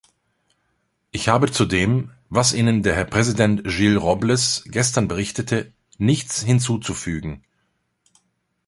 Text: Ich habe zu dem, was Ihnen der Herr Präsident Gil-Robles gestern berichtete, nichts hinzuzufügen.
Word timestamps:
Ich 1.11 1.27
habe 1.29 1.51
zu 1.51 1.63
dem, 1.65 2.09
was 2.27 2.53
Ihnen 2.53 2.81
der 2.81 2.95
Herr 2.95 3.05
Präsident 3.05 3.63
Gil-Robles 3.65 4.63
gestern 4.65 5.07
berichtete, 5.07 5.73
nichts 5.99 6.41
hinzuzufügen. 6.41 7.43